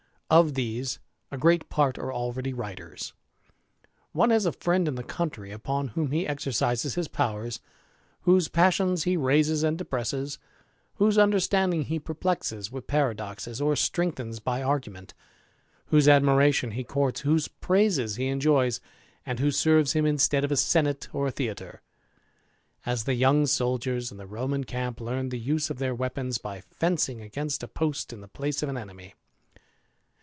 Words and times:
Of 0.31 0.53
these, 0.53 0.97
a 1.29 1.37
great 1.37 1.67
part 1.67 1.99
are 1.99 2.07
ahready 2.09 2.55
writers. 2.57 3.11
One 4.13 4.29
has 4.29 4.45
a 4.45 4.53
ftend 4.53 4.87
in 4.87 4.95
the 4.95 5.03
country 5.03 5.51
upon 5.51 5.89
whom 5.89 6.11
he 6.13 6.25
exercises 6.25 6.95
his 6.95 7.09
powers; 7.09 7.59
whose 8.21 8.47
passions 8.47 9.03
he 9.03 9.17
raises 9.17 9.61
and 9.61 9.77
depresses; 9.77 10.39
whose 10.93 11.17
under 11.17 11.41
standing 11.41 11.81
he 11.81 11.99
perplexes 11.99 12.71
with 12.71 12.87
paradoxes, 12.87 13.59
or 13.59 13.75
strengthens 13.75 14.39
by 14.39 14.63
argument; 14.63 15.13
whose 15.87 16.07
admiration 16.07 16.71
he 16.71 16.85
courts, 16.85 17.19
whose 17.19 17.49
praises 17.49 18.15
he 18.15 18.27
enjoys; 18.27 18.79
and 19.25 19.39
who 19.41 19.51
serves 19.51 19.91
him 19.91 20.05
instead 20.05 20.45
of 20.45 20.51
a 20.53 20.55
senate 20.55 21.13
or 21.13 21.27
a 21.27 21.31
theatre; 21.31 21.81
as 22.85 23.03
the 23.03 23.15
young 23.15 23.45
soldiers 23.45 24.13
in 24.13 24.17
the 24.17 24.25
Roman 24.25 24.63
camp 24.63 25.01
learned 25.01 25.31
the 25.31 25.39
use 25.39 25.69
of 25.69 25.77
their 25.79 25.93
weapons 25.93 26.37
by 26.37 26.61
fencing 26.61 27.19
against 27.19 27.63
a 27.63 27.67
post 27.67 28.13
in 28.13 28.21
the 28.21 28.29
place 28.29 28.63
of 28.63 28.69
an 28.69 28.77
enemy. 28.77 29.13